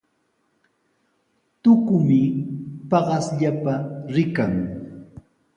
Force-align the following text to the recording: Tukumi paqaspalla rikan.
Tukumi 1.61 2.21
paqaspalla 2.89 3.75
rikan. 4.13 4.53